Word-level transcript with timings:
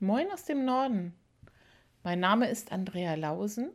Moin 0.00 0.30
aus 0.30 0.44
dem 0.44 0.64
Norden. 0.64 1.12
Mein 2.04 2.20
Name 2.20 2.48
ist 2.48 2.70
Andrea 2.70 3.16
Lausen 3.16 3.72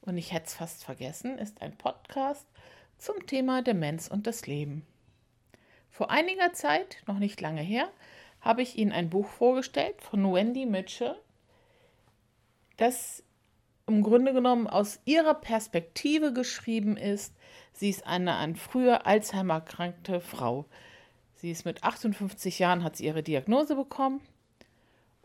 und 0.00 0.16
ich 0.16 0.32
hätte 0.32 0.46
es 0.46 0.54
fast 0.54 0.84
vergessen, 0.84 1.38
ist 1.38 1.60
ein 1.60 1.76
Podcast 1.76 2.46
zum 2.98 3.26
Thema 3.26 3.62
Demenz 3.62 4.06
und 4.06 4.28
das 4.28 4.46
Leben. 4.46 4.86
Vor 5.90 6.12
einiger 6.12 6.52
Zeit, 6.52 7.02
noch 7.08 7.18
nicht 7.18 7.40
lange 7.40 7.62
her, 7.62 7.90
habe 8.40 8.62
ich 8.62 8.78
Ihnen 8.78 8.92
ein 8.92 9.10
Buch 9.10 9.26
vorgestellt 9.26 10.00
von 10.02 10.32
Wendy 10.32 10.66
Mitchell, 10.66 11.16
das 12.76 13.24
im 13.88 14.04
Grunde 14.04 14.32
genommen 14.34 14.68
aus 14.68 15.00
ihrer 15.04 15.34
Perspektive 15.34 16.32
geschrieben 16.32 16.96
ist. 16.96 17.34
Sie 17.72 17.90
ist 17.90 18.06
eine 18.06 18.34
an 18.34 18.54
früher 18.54 19.04
Alzheimer 19.04 19.54
erkrankte 19.54 20.20
Frau. 20.20 20.66
Sie 21.34 21.50
ist 21.50 21.64
mit 21.64 21.82
58 21.82 22.60
Jahren, 22.60 22.84
hat 22.84 22.94
sie 22.94 23.06
ihre 23.06 23.24
Diagnose 23.24 23.74
bekommen 23.74 24.20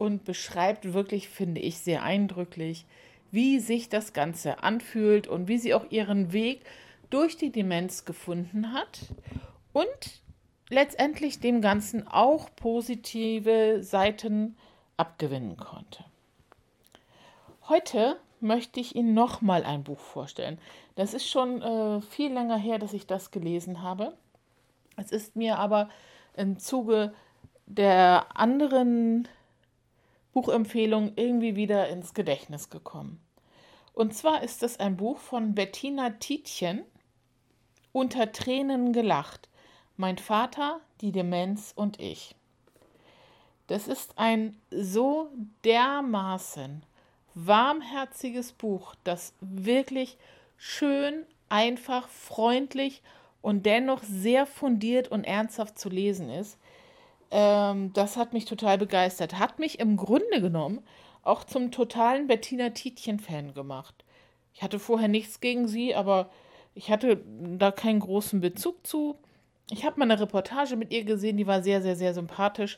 und 0.02 0.25
beschreibt 0.25 0.93
wirklich, 0.93 1.29
finde 1.29 1.61
ich, 1.61 1.78
sehr 1.78 2.01
eindrücklich, 2.01 2.87
wie 3.29 3.60
sich 3.60 3.87
das 3.87 4.14
Ganze 4.14 4.64
anfühlt 4.64 5.27
und 5.27 5.47
wie 5.47 5.60
sie 5.60 5.75
auch 5.75 5.86
ihren 5.91 6.33
Weg 6.33 6.65
durch 7.11 7.37
die 7.37 7.51
Demenz 7.51 8.04
gefunden 8.04 8.74
hat 8.74 9.01
und 9.74 10.21
letztendlich 10.69 11.39
dem 11.39 11.61
Ganzen 11.61 12.07
auch 12.07 12.50
positive 12.55 13.83
Seiten 13.83 14.57
abgewinnen 14.97 15.55
konnte. 15.55 16.04
Heute 17.69 18.18
möchte 18.39 18.79
ich 18.79 18.96
Ihnen 18.96 19.13
nochmal 19.13 19.63
ein 19.63 19.83
Buch 19.83 19.99
vorstellen. 19.99 20.57
Das 20.96 21.13
ist 21.13 21.29
schon 21.29 21.61
äh, 21.61 22.02
viel 22.02 22.33
länger 22.33 22.57
her, 22.57 22.79
dass 22.79 22.93
ich 22.93 23.05
das 23.05 23.29
gelesen 23.29 23.83
habe. 23.83 24.18
Es 24.97 25.11
ist 25.11 25.36
mir 25.36 25.60
aber 25.60 25.89
im 26.36 26.57
Zuge 26.57 27.13
der 27.68 28.25
anderen 28.33 29.27
Buchempfehlung 30.33 31.13
irgendwie 31.15 31.55
wieder 31.55 31.89
ins 31.89 32.13
Gedächtnis 32.13 32.69
gekommen. 32.69 33.19
Und 33.93 34.15
zwar 34.15 34.43
ist 34.43 34.63
es 34.63 34.79
ein 34.79 34.97
Buch 34.97 35.17
von 35.17 35.53
Bettina 35.53 36.11
Tietjen, 36.11 36.83
Unter 37.91 38.31
Tränen 38.31 38.93
gelacht. 38.93 39.49
Mein 39.97 40.17
Vater, 40.17 40.79
die 41.01 41.11
Demenz 41.11 41.73
und 41.75 41.99
ich. 41.99 42.35
Das 43.67 43.88
ist 43.88 44.17
ein 44.17 44.59
so 44.69 45.29
dermaßen 45.65 46.83
warmherziges 47.33 48.53
Buch, 48.53 48.95
das 49.03 49.33
wirklich 49.39 50.17
schön, 50.57 51.25
einfach, 51.49 52.07
freundlich 52.07 53.01
und 53.41 53.66
dennoch 53.66 54.03
sehr 54.03 54.45
fundiert 54.45 55.09
und 55.09 55.23
ernsthaft 55.23 55.79
zu 55.79 55.89
lesen 55.89 56.29
ist. 56.29 56.57
Ähm, 57.31 57.93
das 57.93 58.17
hat 58.17 58.33
mich 58.33 58.45
total 58.45 58.77
begeistert. 58.77 59.39
Hat 59.39 59.59
mich 59.59 59.79
im 59.79 59.97
Grunde 59.97 60.41
genommen 60.41 60.83
auch 61.23 61.43
zum 61.43 61.71
totalen 61.71 62.27
Bettina 62.27 62.69
Tietjen-Fan 62.69 63.53
gemacht. 63.53 64.03
Ich 64.53 64.61
hatte 64.61 64.79
vorher 64.79 65.07
nichts 65.07 65.39
gegen 65.39 65.67
sie, 65.67 65.95
aber 65.95 66.29
ich 66.75 66.91
hatte 66.91 67.23
da 67.57 67.71
keinen 67.71 67.99
großen 67.99 68.41
Bezug 68.41 68.85
zu. 68.85 69.15
Ich 69.69 69.85
habe 69.85 69.99
mal 69.99 70.11
eine 70.11 70.19
Reportage 70.19 70.75
mit 70.75 70.91
ihr 70.91 71.05
gesehen, 71.05 71.38
die 71.38 71.47
war 71.47 71.63
sehr, 71.63 71.81
sehr, 71.81 71.95
sehr 71.95 72.13
sympathisch. 72.13 72.77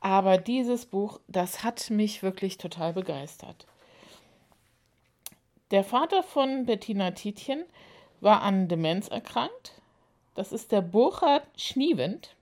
Aber 0.00 0.38
dieses 0.38 0.86
Buch, 0.86 1.20
das 1.28 1.62
hat 1.62 1.90
mich 1.90 2.22
wirklich 2.22 2.58
total 2.58 2.92
begeistert. 2.92 3.66
Der 5.70 5.84
Vater 5.84 6.22
von 6.22 6.66
Bettina 6.66 7.12
Tietjen 7.12 7.64
war 8.20 8.42
an 8.42 8.68
Demenz 8.68 9.08
erkrankt. 9.08 9.80
Das 10.34 10.52
ist 10.52 10.72
der 10.72 10.80
Burkhard 10.80 11.46
Schniewend. 11.56 12.34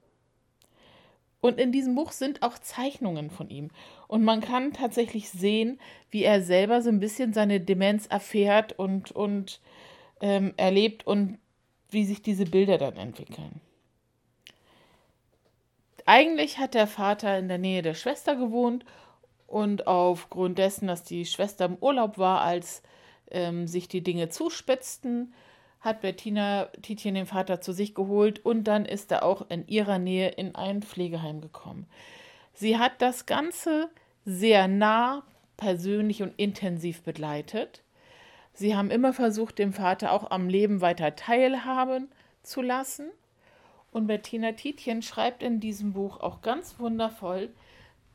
Und 1.41 1.59
in 1.59 1.73
diesem 1.73 1.95
Buch 1.95 2.13
sind 2.13 2.43
auch 2.43 2.59
Zeichnungen 2.59 3.31
von 3.31 3.49
ihm. 3.49 3.71
Und 4.09 4.25
man 4.25 4.41
kann 4.41 4.73
tatsächlich 4.73 5.31
sehen, 5.31 5.81
wie 6.11 6.23
er 6.23 6.43
selber 6.43 6.83
so 6.83 6.91
ein 6.91 7.01
bisschen 7.01 7.33
seine 7.33 7.61
Demenz 7.61 8.07
erfährt 8.07 8.79
und, 8.79 9.11
und 9.13 9.61
ähm, 10.21 10.53
erlebt 10.57 11.07
und 11.07 11.39
wie 11.91 12.05
sich 12.05 12.23
diese 12.23 12.45
Bilder 12.45 12.79
dann 12.79 12.97
entwickeln. 12.97 13.61
Eigentlich 16.07 16.59
hat 16.59 16.75
der 16.75 16.87
Vater 16.87 17.39
in 17.39 17.49
der 17.49 17.59
Nähe 17.59 17.83
der 17.83 17.95
Schwester 17.95 18.37
gewohnt 18.37 18.85
und 19.47 19.87
aufgrund 19.87 20.59
dessen, 20.59 20.89
dass 20.89 21.05
die 21.05 21.25
Schwester 21.25 21.65
im 21.65 21.77
Urlaub 21.81 22.19
war, 22.19 22.41
als 22.43 22.83
ähm, 23.31 23.67
sich 23.67 23.89
die 23.89 24.03
Dinge 24.03 24.29
zuspitzten, 24.29 25.33
hat 25.81 26.03
Bettina 26.03 26.69
Tietjen 26.83 27.15
den 27.15 27.27
Vater 27.27 27.61
zu 27.61 27.73
sich 27.73 27.95
geholt 27.95 28.45
und 28.45 28.65
dann 28.65 28.85
ist 28.85 29.11
er 29.11 29.23
auch 29.23 29.49
in 29.51 29.67
ihrer 29.67 29.99
Nähe 29.99 30.29
in 30.29 30.55
ein 30.55 30.83
Pflegeheim 30.83 31.41
gekommen. 31.41 31.87
Sie 32.53 32.79
hat 32.79 33.01
das 33.01 33.25
Ganze 33.27 33.89
sehr 34.25 34.69
nah, 34.69 35.23
persönlich 35.57 36.23
und 36.23 36.35
intensiv 36.37 37.03
begleitet. 37.03 37.83
Sie 38.53 38.77
haben 38.77 38.91
immer 38.91 39.15
versucht, 39.15 39.59
dem 39.59 39.73
Vater 39.73 40.13
auch 40.13 40.31
am 40.31 40.49
Leben 40.49 40.83
weiter 40.83 41.17
teilhaben 41.17 42.09
zu 42.43 42.61
lassen. 42.61 43.11
Und 43.91 44.07
Bettina 44.07 44.53
Tietjen 44.53 45.03
schreibt 45.03 45.43
in 45.43 45.61
diesem 45.61 45.95
Buch 45.95 46.21
auch 46.21 46.43
ganz 46.43 46.79
wundervoll, 46.79 47.51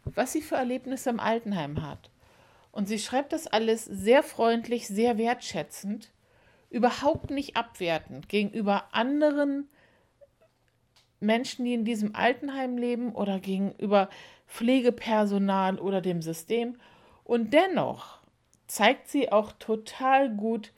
was 0.03 0.31
sie 0.31 0.41
für 0.41 0.55
Erlebnisse 0.55 1.09
im 1.09 1.19
Altenheim 1.19 1.81
hat. 1.81 2.11
Und 2.71 2.87
sie 2.87 2.99
schreibt 2.99 3.33
das 3.33 3.47
alles 3.47 3.85
sehr 3.85 4.21
freundlich, 4.21 4.87
sehr 4.87 5.17
wertschätzend 5.17 6.11
überhaupt 6.75 7.29
nicht 7.31 7.55
abwertend 7.55 8.27
gegenüber 8.27 8.89
anderen 8.91 9.69
Menschen, 11.21 11.63
die 11.63 11.73
in 11.73 11.85
diesem 11.85 12.13
Altenheim 12.13 12.77
leben 12.77 13.13
oder 13.15 13.39
gegenüber 13.39 14.09
Pflegepersonal 14.45 15.79
oder 15.79 16.01
dem 16.01 16.21
System. 16.21 16.75
Und 17.23 17.53
dennoch 17.53 18.19
zeigt 18.67 19.07
sie 19.07 19.31
auch 19.31 19.53
total 19.53 20.29
gut 20.35 20.73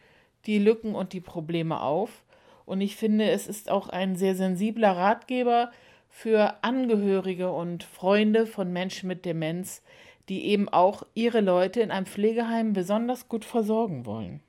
die 0.46 0.60
Lücken 0.60 0.94
und 0.94 1.14
die 1.14 1.20
Probleme 1.20 1.82
auf. 1.82 2.24
Und 2.68 2.80
ich 2.80 2.96
finde, 2.96 3.32
es 3.32 3.48
ist 3.48 3.72
auch 3.72 3.90
ein 3.90 4.16
sehr 4.16 4.36
sensibler 4.36 4.92
Ratgeber 4.92 5.72
für 6.10 6.64
Angehörige 6.64 7.52
und 7.52 7.84
Freunde 7.84 8.46
von 8.46 8.72
Menschen 8.72 9.08
mit 9.08 9.26
Demenz, 9.26 9.82
die 10.30 10.46
eben 10.46 10.70
auch 10.70 11.08
ihre 11.16 11.42
Leute 11.42 11.82
in 11.82 11.90
einem 11.90 12.06
Pflegeheim 12.06 12.74
besonders 12.74 13.28
gut 13.28 13.46
versorgen 13.46 14.06
wollen. 14.06 14.42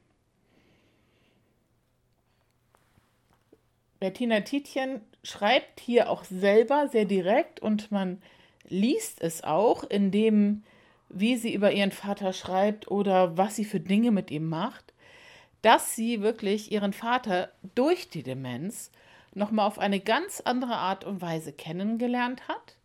Bettina 4.00 4.40
Tietjen 4.40 5.00
schreibt 5.22 5.80
hier 5.80 6.10
auch 6.10 6.24
selber 6.24 6.88
sehr 6.88 7.04
direkt 7.04 7.60
und 7.60 7.90
man 7.90 8.22
liest 8.68 9.20
es 9.20 9.42
auch 9.42 9.84
in 9.84 10.10
dem, 10.10 10.62
wie 11.08 11.36
sie 11.36 11.52
über 11.52 11.72
ihren 11.72 11.90
Vater 11.92 12.32
schreibt 12.32 12.90
oder 12.90 13.36
was 13.36 13.56
sie 13.56 13.64
für 13.64 13.80
Dinge 13.80 14.10
mit 14.10 14.30
ihm 14.30 14.48
macht, 14.48 14.92
dass 15.62 15.96
sie 15.96 16.22
wirklich 16.22 16.70
ihren 16.70 16.92
Vater 16.92 17.50
durch 17.74 18.08
die 18.08 18.22
Demenz 18.22 18.90
nochmal 19.34 19.66
auf 19.66 19.78
eine 19.78 20.00
ganz 20.00 20.40
andere 20.40 20.76
Art 20.76 21.04
und 21.04 21.20
Weise 21.20 21.52
kennengelernt 21.52 22.46
hat 22.48 22.76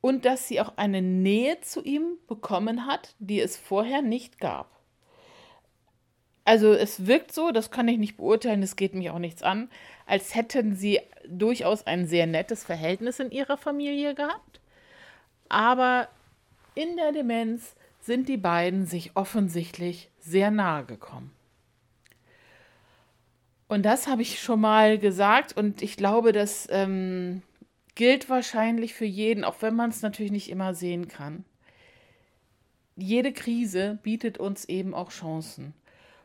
und 0.00 0.24
dass 0.24 0.48
sie 0.48 0.60
auch 0.60 0.76
eine 0.76 1.02
Nähe 1.02 1.60
zu 1.60 1.82
ihm 1.82 2.18
bekommen 2.28 2.86
hat, 2.86 3.14
die 3.18 3.40
es 3.40 3.56
vorher 3.56 4.02
nicht 4.02 4.38
gab. 4.38 4.79
Also 6.44 6.72
es 6.72 7.06
wirkt 7.06 7.32
so, 7.32 7.50
das 7.52 7.70
kann 7.70 7.88
ich 7.88 7.98
nicht 7.98 8.16
beurteilen, 8.16 8.62
es 8.62 8.76
geht 8.76 8.94
mich 8.94 9.10
auch 9.10 9.18
nichts 9.18 9.42
an, 9.42 9.70
als 10.06 10.34
hätten 10.34 10.74
sie 10.74 11.00
durchaus 11.28 11.86
ein 11.86 12.06
sehr 12.06 12.26
nettes 12.26 12.64
Verhältnis 12.64 13.20
in 13.20 13.30
ihrer 13.30 13.56
Familie 13.56 14.14
gehabt. 14.14 14.60
Aber 15.48 16.08
in 16.74 16.96
der 16.96 17.12
Demenz 17.12 17.74
sind 18.00 18.28
die 18.28 18.36
beiden 18.36 18.86
sich 18.86 19.16
offensichtlich 19.16 20.10
sehr 20.18 20.50
nahe 20.50 20.84
gekommen. 20.84 21.32
Und 23.68 23.84
das 23.84 24.08
habe 24.08 24.22
ich 24.22 24.40
schon 24.40 24.60
mal 24.60 24.98
gesagt 24.98 25.56
und 25.56 25.80
ich 25.82 25.96
glaube, 25.96 26.32
das 26.32 26.66
ähm, 26.70 27.42
gilt 27.94 28.28
wahrscheinlich 28.28 28.94
für 28.94 29.04
jeden, 29.04 29.44
auch 29.44 29.62
wenn 29.62 29.76
man 29.76 29.90
es 29.90 30.02
natürlich 30.02 30.32
nicht 30.32 30.50
immer 30.50 30.74
sehen 30.74 31.06
kann. 31.06 31.44
Jede 32.96 33.32
Krise 33.32 33.98
bietet 34.02 34.38
uns 34.38 34.64
eben 34.64 34.92
auch 34.92 35.10
Chancen. 35.10 35.74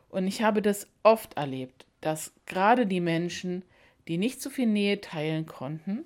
Und 0.08 0.26
ich 0.26 0.42
habe 0.42 0.62
das 0.62 0.86
oft 1.02 1.36
erlebt, 1.36 1.86
dass 2.00 2.32
gerade 2.46 2.86
die 2.86 3.00
Menschen, 3.00 3.64
die 4.08 4.18
nicht 4.18 4.40
so 4.40 4.50
viel 4.50 4.66
Nähe 4.66 5.00
teilen 5.00 5.46
konnten, 5.46 6.04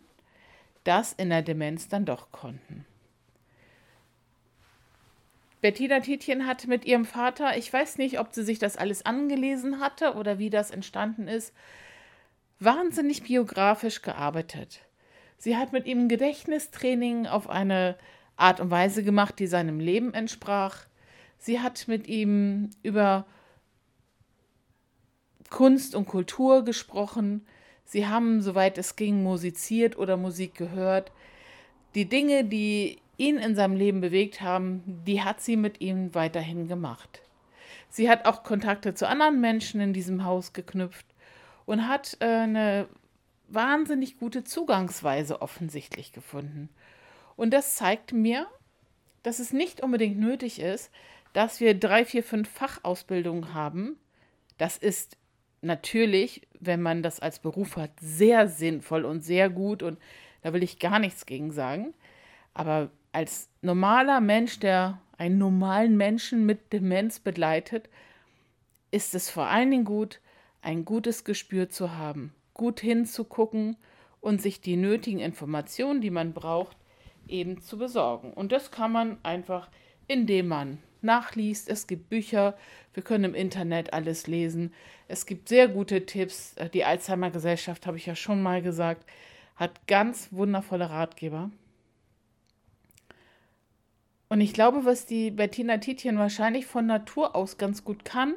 das 0.85 1.13
in 1.13 1.31
der 1.31 1.43
Demenz 1.43 1.89
dann 1.89 2.05
doch 2.05 2.33
konnten. 2.33 2.87
Bettina 5.61 6.01
Tietjen 6.01 6.47
hat 6.47 6.67
mit 6.67 6.87
ihrem 6.87 7.05
Vater, 7.05 7.57
ich 7.59 7.71
weiß 7.71 7.99
nicht, 7.99 8.19
ob 8.19 8.33
sie 8.33 8.45
sich 8.45 8.59
das 8.59 8.79
alles 8.79 9.05
angelesen 9.05 9.81
hatte 9.81 10.15
oder 10.15 10.39
wie 10.39 10.49
das 10.49 10.71
entstanden 10.71 11.29
ist, 11.29 11.53
wahnsinnig 12.59 13.25
biografisch 13.25 14.01
gearbeitet. 14.01 14.81
Sie 15.37 15.57
hat 15.57 15.73
mit 15.73 15.87
ihm 15.87 16.09
Gedächtnistraining 16.09 17.27
auf 17.27 17.49
eine 17.49 17.97
Art 18.37 18.61
und 18.61 18.71
Weise 18.71 19.03
gemacht, 19.03 19.39
die 19.39 19.47
seinem 19.47 19.81
Leben 19.81 20.15
entsprach. 20.15 20.87
Sie 21.39 21.61
hat 21.61 21.89
mit 21.89 22.09
ihm 22.09 22.71
über 22.83 23.27
Kunst 25.51 25.95
und 25.95 26.07
Kultur 26.07 26.65
gesprochen. 26.65 27.45
Sie 27.85 28.07
haben, 28.07 28.41
soweit 28.41 28.79
es 28.79 28.97
ging, 28.97 29.23
musiziert 29.23 29.99
oder 29.99 30.17
Musik 30.17 30.55
gehört. 30.55 31.13
Die 31.95 32.09
Dinge, 32.09 32.45
die 32.45 32.99
ihn 33.17 33.37
in 33.37 33.55
seinem 33.55 33.77
Leben 33.77 34.01
bewegt 34.01 34.41
haben, 34.41 34.83
die 35.07 35.23
hat 35.23 35.41
sie 35.41 35.57
mit 35.57 35.81
ihm 35.81 36.15
weiterhin 36.15 36.69
gemacht. 36.69 37.21
Sie 37.91 38.09
hat 38.09 38.25
auch 38.25 38.45
Kontakte 38.45 38.95
zu 38.95 39.07
anderen 39.09 39.41
Menschen 39.41 39.81
in 39.81 39.93
diesem 39.93 40.25
Haus 40.25 40.53
geknüpft 40.53 41.07
und 41.67 41.89
hat 41.89 42.17
äh, 42.21 42.27
eine 42.27 42.89
wahnsinnig 43.49 44.19
gute 44.19 44.45
Zugangsweise 44.45 45.43
offensichtlich 45.43 46.13
gefunden. 46.13 46.69
Und 47.37 47.53
das 47.53 47.75
zeigt 47.75 48.13
mir, 48.13 48.47
dass 49.23 49.41
es 49.41 49.53
nicht 49.53 49.83
unbedingt 49.83 50.19
nötig 50.19 50.61
ist, 50.61 50.91
dass 51.33 51.61
wir 51.61 51.79
drei, 51.79 52.05
vier, 52.05 52.23
fünf 52.23 52.49
Fachausbildungen 52.49 53.53
haben. 53.55 53.99
Das 54.57 54.79
ist 54.79 55.17
natürlich, 55.63 56.47
wenn 56.59 56.83
man 56.83 57.03
das 57.03 57.21
als 57.21 57.39
Beruf 57.39 57.77
hat, 57.77 57.91
sehr 58.01 58.49
sinnvoll 58.49 59.05
und 59.05 59.21
sehr 59.21 59.51
gut 59.51 59.83
und 59.83 59.99
da 60.43 60.53
will 60.53 60.63
ich 60.63 60.79
gar 60.79 60.99
nichts 60.99 61.27
gegen 61.27 61.53
sagen. 61.53 61.95
Aber 62.55 62.91
als 63.13 63.49
normaler 63.63 64.21
Mensch, 64.21 64.59
der 64.61 65.01
einen 65.19 65.39
normalen 65.39 65.97
Menschen 65.97 66.47
mit 66.47 66.73
Demenz 66.73 67.21
begleitet, 67.21 67.89
ist 68.91 69.15
es 69.15 69.31
vor 69.31 69.47
allen 69.47 69.71
Dingen 69.71 69.85
gut, 69.85 70.21
ein 70.63 70.85
gutes 70.85 71.25
Gespür 71.25 71.69
zu 71.69 71.97
haben, 71.97 72.35
gut 72.55 72.81
hinzugucken 72.81 73.77
und 74.21 74.43
sich 74.43 74.61
die 74.61 74.77
nötigen 74.77 75.21
Informationen, 75.21 76.01
die 76.01 76.11
man 76.11 76.33
braucht, 76.33 76.77
eben 77.29 77.61
zu 77.61 77.79
besorgen. 77.79 78.33
Und 78.33 78.53
das 78.53 78.71
kann 78.71 78.93
man 78.93 79.19
einfach, 79.23 79.69
indem 80.09 80.49
man 80.49 80.79
nachliest. 81.03 81.69
Es 81.69 81.87
gibt 81.87 82.09
Bücher, 82.09 82.57
wir 82.95 83.03
können 83.03 83.25
im 83.25 83.35
Internet 83.35 83.93
alles 83.93 84.27
lesen. 84.27 84.73
Es 85.09 85.27
gibt 85.27 85.49
sehr 85.49 85.69
gute 85.69 86.07
Tipps. 86.07 86.55
Die 86.73 86.85
Alzheimer 86.85 87.31
Gesellschaft, 87.31 87.87
habe 87.87 87.97
ich 87.97 88.07
ja 88.07 88.15
schon 88.15 88.43
mal 88.43 88.63
gesagt, 88.63 89.09
hat 89.57 89.87
ganz 89.87 90.29
wundervolle 90.31 90.91
Ratgeber. 90.91 91.51
Und 94.29 94.41
ich 94.41 94.55
glaube, 94.55 94.85
was 94.85 95.07
die 95.07 95.31
Bettina 95.31 95.79
Tietjen 95.79 96.17
wahrscheinlich 96.17 96.65
von 96.65 96.87
Natur 96.87 97.35
aus 97.35 97.59
ganz 97.59 97.85
gut 97.85 98.05
kann, 98.05 98.35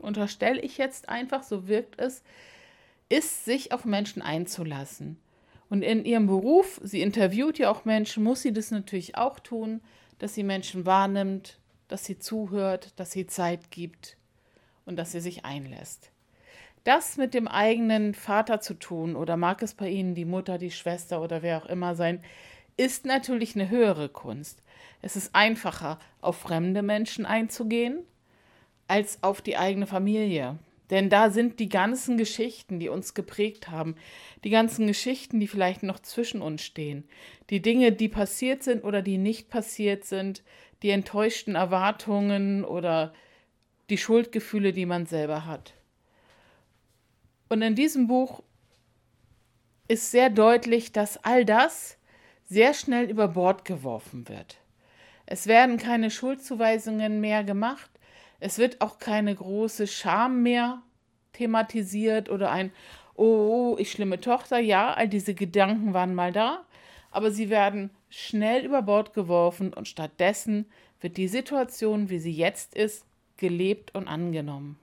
unterstelle 0.00 0.60
ich 0.60 0.76
jetzt 0.76 1.08
einfach, 1.08 1.44
so 1.44 1.68
wirkt 1.68 2.00
es, 2.00 2.22
ist, 3.08 3.44
sich 3.44 3.72
auf 3.72 3.84
Menschen 3.84 4.22
einzulassen. 4.22 5.18
Und 5.70 5.82
in 5.82 6.04
ihrem 6.04 6.26
Beruf, 6.26 6.80
sie 6.82 7.00
interviewt 7.00 7.58
ja 7.58 7.70
auch 7.70 7.84
Menschen, 7.84 8.22
muss 8.22 8.42
sie 8.42 8.52
das 8.52 8.70
natürlich 8.70 9.16
auch 9.16 9.38
tun, 9.38 9.80
dass 10.18 10.34
sie 10.34 10.42
Menschen 10.42 10.84
wahrnimmt, 10.84 11.58
dass 11.88 12.04
sie 12.04 12.18
zuhört, 12.18 12.92
dass 12.96 13.12
sie 13.12 13.26
Zeit 13.26 13.70
gibt 13.70 14.16
und 14.86 14.96
dass 14.96 15.12
sie 15.12 15.20
sich 15.20 15.44
einlässt. 15.44 16.10
Das 16.84 17.16
mit 17.16 17.32
dem 17.32 17.48
eigenen 17.48 18.14
Vater 18.14 18.60
zu 18.60 18.74
tun 18.74 19.16
oder 19.16 19.38
mag 19.38 19.62
es 19.62 19.72
bei 19.72 19.88
Ihnen 19.88 20.14
die 20.14 20.26
Mutter, 20.26 20.58
die 20.58 20.70
Schwester 20.70 21.22
oder 21.22 21.40
wer 21.42 21.58
auch 21.58 21.66
immer 21.66 21.94
sein, 21.94 22.22
ist 22.76 23.06
natürlich 23.06 23.54
eine 23.54 23.70
höhere 23.70 24.10
Kunst. 24.10 24.62
Es 25.00 25.16
ist 25.16 25.34
einfacher, 25.34 25.98
auf 26.20 26.36
fremde 26.36 26.82
Menschen 26.82 27.24
einzugehen, 27.24 28.00
als 28.86 29.22
auf 29.22 29.40
die 29.40 29.56
eigene 29.56 29.86
Familie. 29.86 30.58
Denn 30.90 31.08
da 31.08 31.30
sind 31.30 31.60
die 31.60 31.70
ganzen 31.70 32.18
Geschichten, 32.18 32.78
die 32.78 32.90
uns 32.90 33.14
geprägt 33.14 33.70
haben, 33.70 33.96
die 34.44 34.50
ganzen 34.50 34.86
Geschichten, 34.86 35.40
die 35.40 35.48
vielleicht 35.48 35.82
noch 35.82 35.98
zwischen 35.98 36.42
uns 36.42 36.62
stehen, 36.62 37.04
die 37.48 37.62
Dinge, 37.62 37.92
die 37.92 38.08
passiert 38.08 38.62
sind 38.62 38.84
oder 38.84 39.00
die 39.00 39.16
nicht 39.16 39.48
passiert 39.48 40.04
sind, 40.04 40.42
die 40.84 40.90
enttäuschten 40.90 41.54
Erwartungen 41.54 42.62
oder 42.62 43.14
die 43.88 43.96
Schuldgefühle, 43.96 44.74
die 44.74 44.84
man 44.84 45.06
selber 45.06 45.46
hat. 45.46 45.72
Und 47.48 47.62
in 47.62 47.74
diesem 47.74 48.06
Buch 48.06 48.42
ist 49.88 50.10
sehr 50.10 50.28
deutlich, 50.28 50.92
dass 50.92 51.16
all 51.24 51.46
das 51.46 51.96
sehr 52.44 52.74
schnell 52.74 53.10
über 53.10 53.28
Bord 53.28 53.64
geworfen 53.64 54.28
wird. 54.28 54.58
Es 55.24 55.46
werden 55.46 55.78
keine 55.78 56.10
Schuldzuweisungen 56.10 57.18
mehr 57.18 57.44
gemacht. 57.44 57.90
Es 58.38 58.58
wird 58.58 58.82
auch 58.82 58.98
keine 58.98 59.34
große 59.34 59.86
Scham 59.86 60.42
mehr 60.42 60.82
thematisiert 61.32 62.28
oder 62.28 62.50
ein 62.50 62.70
Oh, 63.16 63.76
ich 63.78 63.92
schlimme 63.92 64.20
Tochter. 64.20 64.58
Ja, 64.58 64.92
all 64.92 65.08
diese 65.08 65.34
Gedanken 65.34 65.94
waren 65.94 66.14
mal 66.14 66.32
da, 66.32 66.66
aber 67.14 67.30
sie 67.30 67.48
werden 67.48 67.90
schnell 68.10 68.64
über 68.64 68.82
Bord 68.82 69.14
geworfen 69.14 69.72
und 69.72 69.86
stattdessen 69.86 70.66
wird 71.00 71.16
die 71.16 71.28
Situation, 71.28 72.10
wie 72.10 72.18
sie 72.18 72.32
jetzt 72.32 72.74
ist, 72.74 73.04
gelebt 73.36 73.94
und 73.94 74.08
angenommen. 74.08 74.76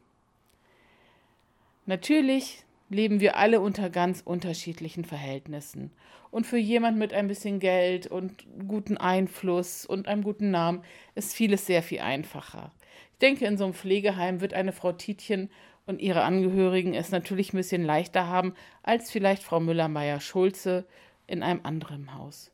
Natürlich 1.85 2.63
leben 2.89 3.19
wir 3.19 3.35
alle 3.35 3.59
unter 3.59 3.89
ganz 3.89 4.21
unterschiedlichen 4.23 5.03
Verhältnissen. 5.03 5.91
Und 6.29 6.47
für 6.47 6.57
jemand 6.57 6.97
mit 6.97 7.13
ein 7.13 7.27
bisschen 7.27 7.59
Geld 7.59 8.07
und 8.07 8.45
guten 8.65 8.97
Einfluss 8.97 9.85
und 9.85 10.07
einem 10.07 10.23
guten 10.23 10.51
Namen 10.51 10.83
ist 11.15 11.33
vieles 11.33 11.65
sehr 11.65 11.83
viel 11.83 11.99
einfacher. 11.99 12.71
Ich 13.13 13.19
denke, 13.19 13.45
in 13.45 13.57
so 13.57 13.65
einem 13.65 13.73
Pflegeheim 13.73 14.39
wird 14.39 14.53
eine 14.53 14.71
Frau 14.71 14.93
Tietjen 14.93 15.49
und 15.85 16.01
ihre 16.01 16.23
Angehörigen 16.23 16.93
es 16.93 17.11
natürlich 17.11 17.51
ein 17.51 17.57
bisschen 17.57 17.83
leichter 17.83 18.27
haben 18.27 18.53
als 18.83 19.11
vielleicht 19.11 19.43
Frau 19.43 19.59
Müller-Meyer-Schulze 19.59 20.85
in 21.31 21.43
einem 21.43 21.61
anderen 21.63 22.13
Haus. 22.13 22.51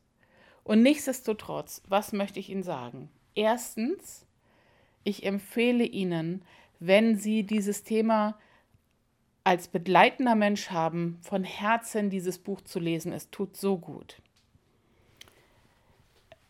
Und 0.64 0.84
nichtsdestotrotz, 0.84 1.82
was 1.88 2.14
möchte 2.14 2.40
ich 2.40 2.50
Ihnen 2.50 2.64
sagen? 2.64 3.10
Erstens, 3.36 4.26
ich 5.04 5.26
empfehle 5.26 5.86
Ihnen, 5.86 6.44
wenn 6.80 7.16
Sie 7.16 7.44
dieses 7.44 7.84
Thema 7.84 8.38
als 9.44 9.70
begleitender 9.70 10.36
Mensch 10.36 10.72
haben, 10.72 11.20
von 11.22 11.46
Herzen 11.46 12.10
dieses 12.10 12.38
Buch 12.38 12.60
zu 12.60 12.80
lesen. 12.80 13.14
Es 13.14 13.30
tut 13.30 13.56
so 13.56 13.78
gut. 13.78 14.22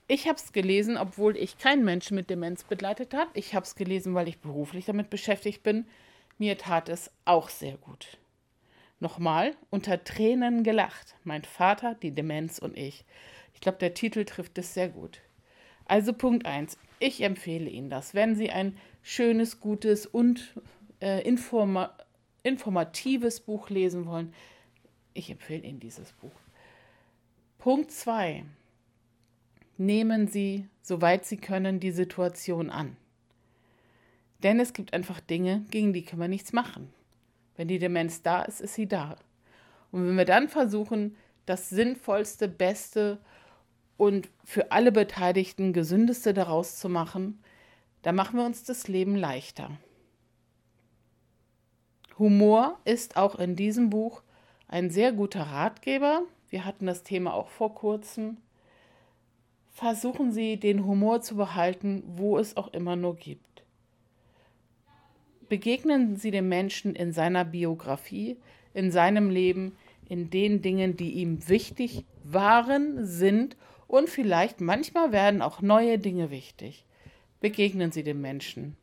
Ich 0.08 0.28
habe 0.28 0.40
es 0.40 0.52
gelesen, 0.52 0.98
obwohl 0.98 1.38
ich 1.38 1.60
keinen 1.60 1.86
Menschen 1.86 2.16
mit 2.16 2.32
Demenz 2.32 2.64
begleitet 2.64 3.14
habe. 3.14 3.30
Ich 3.36 3.54
habe 3.54 3.66
es 3.66 3.76
gelesen, 3.76 4.16
weil 4.16 4.28
ich 4.28 4.40
beruflich 4.40 4.86
damit 4.86 5.12
beschäftigt 5.12 5.62
bin. 5.62 5.86
Mir 6.40 6.58
tat 6.58 6.90
es 6.90 7.12
auch 7.26 7.50
sehr 7.50 7.78
gut. 7.78 8.18
Nochmal, 9.00 9.56
unter 9.70 10.04
Tränen 10.04 10.64
gelacht. 10.64 11.16
Mein 11.24 11.44
Vater, 11.44 11.96
die 11.96 12.12
Demenz 12.12 12.58
und 12.60 12.76
ich. 12.76 13.06
Ich 13.54 13.62
glaube, 13.62 13.78
der 13.78 13.94
Titel 13.94 14.26
trifft 14.26 14.58
es 14.58 14.74
sehr 14.74 14.90
gut. 14.90 15.22
Also 15.86 16.14
Punkt 16.14 16.46
1. 16.46 16.78
Ich 17.00 17.22
empfehle 17.22 17.70
Ihnen 17.70 17.90
das. 17.90 18.14
Wenn 18.14 18.36
Sie 18.36 18.50
ein 18.50 18.78
schönes, 19.04 19.60
gutes 19.60 20.06
und 20.06 20.54
äh, 21.00 21.22
informa 21.22 21.96
informatives 22.44 23.42
Buch 23.42 23.70
lesen 23.70 24.06
wollen, 24.06 24.34
ich 25.14 25.30
empfehle 25.30 25.64
Ihnen 25.64 25.80
dieses 25.80 26.14
Buch. 26.14 26.32
Punkt 27.58 27.92
2. 27.92 28.46
Nehmen 29.78 30.28
Sie, 30.28 30.68
soweit 30.82 31.26
Sie 31.26 31.38
können, 31.38 31.80
die 31.80 31.92
Situation 31.92 32.70
an. 32.70 32.96
Denn 34.44 34.60
es 34.60 34.74
gibt 34.74 34.94
einfach 34.94 35.20
Dinge, 35.20 35.66
gegen 35.72 35.94
die 35.94 36.04
können 36.04 36.22
wir 36.22 36.28
nichts 36.28 36.54
machen. 36.54 36.94
Wenn 37.58 37.68
die 37.68 37.80
Demenz 37.80 38.22
da 38.22 38.44
ist, 38.44 38.62
ist 38.62 38.76
sie 38.76 38.88
da. 38.88 39.18
Und 39.92 40.08
wenn 40.08 40.18
wir 40.18 40.26
dann 40.26 40.48
versuchen, 40.48 41.18
das 41.46 41.70
Sinnvollste, 41.70 42.48
Beste 42.48 43.18
und 43.98 44.30
für 44.46 44.72
alle 44.72 44.92
Beteiligten 44.92 45.74
Gesündeste 45.74 46.34
daraus 46.34 46.78
zu 46.78 46.88
machen, 46.88 47.42
dann 48.04 48.16
machen 48.16 48.38
wir 48.38 48.46
uns 48.46 48.64
das 48.64 48.88
Leben 48.88 49.16
leichter. 49.16 49.72
Humor 52.20 52.80
ist 52.86 53.18
auch 53.18 53.36
in 53.36 53.56
diesem 53.56 53.90
Buch 53.90 54.22
ein 54.68 54.90
sehr 54.90 55.12
guter 55.12 55.44
Ratgeber. 55.44 56.22
Wir 56.50 56.66
hatten 56.66 56.86
das 56.86 57.04
Thema 57.04 57.34
auch 57.34 57.50
vor 57.50 57.76
kurzem. 57.76 58.38
Versuchen 59.72 60.32
Sie, 60.32 60.58
den 60.58 60.86
Humor 60.86 61.22
zu 61.22 61.36
behalten, 61.36 62.04
wo 62.08 62.38
es 62.38 62.58
auch 62.58 62.70
immer 62.70 62.96
nur 62.96 63.16
gibt. 63.16 63.57
Begegnen 65.50 66.18
Sie 66.18 66.32
dem 66.32 66.50
Menschen 66.50 66.96
in 66.96 67.14
seiner 67.14 67.46
Biografie, 67.46 68.38
in 68.74 68.92
seinem 68.92 69.30
Leben, 69.30 69.78
in 70.10 70.30
den 70.30 70.62
Dingen, 70.62 70.98
die 70.98 71.12
ihm 71.14 71.48
wichtig 71.48 72.06
waren, 72.24 73.06
sind 73.06 73.56
und 73.88 74.10
vielleicht 74.10 74.60
manchmal 74.60 75.12
werden 75.12 75.42
auch 75.42 75.62
neue 75.62 76.00
Dinge 76.00 76.32
wichtig. 76.32 76.86
Begegnen 77.40 77.92
Sie 77.92 78.04
dem 78.04 78.20
Menschen 78.20 78.76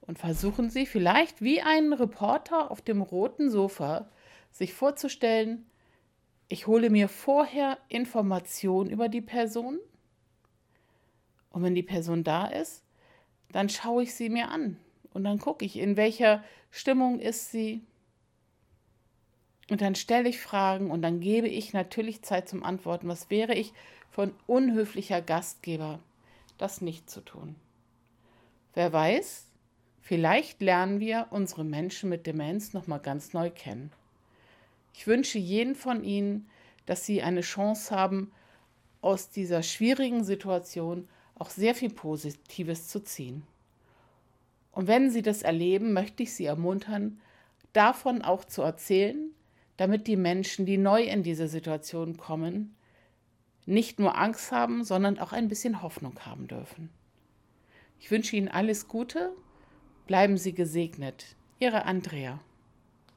und 0.00 0.18
versuchen 0.18 0.70
Sie 0.70 0.86
vielleicht 0.86 1.42
wie 1.42 1.60
ein 1.60 1.92
Reporter 1.92 2.70
auf 2.70 2.80
dem 2.80 3.02
roten 3.02 3.50
Sofa 3.50 4.08
sich 4.50 4.72
vorzustellen, 4.72 5.66
ich 6.48 6.66
hole 6.66 6.90
mir 6.90 7.08
vorher 7.08 7.78
Informationen 7.88 8.90
über 8.90 9.08
die 9.08 9.22
Person 9.22 9.78
und 11.50 11.62
wenn 11.62 11.74
die 11.74 11.82
Person 11.82 12.22
da 12.22 12.46
ist, 12.46 12.84
dann 13.50 13.68
schaue 13.68 14.02
ich 14.02 14.14
sie 14.14 14.28
mir 14.28 14.48
an 14.48 14.76
und 15.14 15.24
dann 15.24 15.38
gucke 15.38 15.64
ich, 15.64 15.78
in 15.78 15.96
welcher 15.96 16.44
Stimmung 16.70 17.18
ist 17.18 17.50
sie. 17.50 17.82
Und 19.70 19.80
dann 19.80 19.94
stelle 19.94 20.28
ich 20.28 20.40
Fragen 20.40 20.90
und 20.90 21.00
dann 21.00 21.20
gebe 21.20 21.48
ich 21.48 21.72
natürlich 21.72 22.20
Zeit 22.20 22.48
zum 22.48 22.62
Antworten. 22.62 23.08
Was 23.08 23.30
wäre 23.30 23.54
ich 23.54 23.72
von 24.10 24.34
unhöflicher 24.46 25.22
Gastgeber, 25.22 26.00
das 26.58 26.82
nicht 26.82 27.08
zu 27.08 27.22
tun? 27.22 27.56
Wer 28.74 28.92
weiß, 28.92 29.46
Vielleicht 30.06 30.60
lernen 30.60 31.00
wir 31.00 31.28
unsere 31.30 31.64
Menschen 31.64 32.10
mit 32.10 32.26
Demenz 32.26 32.74
noch 32.74 32.86
mal 32.86 32.98
ganz 32.98 33.32
neu 33.32 33.48
kennen. 33.48 33.90
Ich 34.92 35.06
wünsche 35.06 35.38
jeden 35.38 35.74
von 35.74 36.04
Ihnen, 36.04 36.46
dass 36.84 37.06
Sie 37.06 37.22
eine 37.22 37.40
Chance 37.40 37.96
haben, 37.96 38.30
aus 39.00 39.30
dieser 39.30 39.62
schwierigen 39.62 40.22
Situation 40.22 41.08
auch 41.36 41.48
sehr 41.48 41.74
viel 41.74 41.88
Positives 41.88 42.88
zu 42.88 43.02
ziehen. 43.02 43.46
Und 44.74 44.88
wenn 44.88 45.08
Sie 45.08 45.22
das 45.22 45.42
erleben, 45.42 45.92
möchte 45.92 46.24
ich 46.24 46.34
Sie 46.34 46.46
ermuntern, 46.46 47.20
davon 47.72 48.22
auch 48.22 48.44
zu 48.44 48.62
erzählen, 48.62 49.30
damit 49.76 50.08
die 50.08 50.16
Menschen, 50.16 50.66
die 50.66 50.78
neu 50.78 51.04
in 51.04 51.22
diese 51.22 51.46
Situation 51.46 52.16
kommen, 52.16 52.74
nicht 53.66 54.00
nur 54.00 54.18
Angst 54.18 54.50
haben, 54.50 54.82
sondern 54.82 55.18
auch 55.18 55.32
ein 55.32 55.48
bisschen 55.48 55.80
Hoffnung 55.80 56.18
haben 56.26 56.48
dürfen. 56.48 56.90
Ich 58.00 58.10
wünsche 58.10 58.36
Ihnen 58.36 58.48
alles 58.48 58.88
Gute, 58.88 59.32
bleiben 60.06 60.36
Sie 60.36 60.54
gesegnet. 60.54 61.36
Ihre 61.60 61.84
Andrea. 61.84 62.40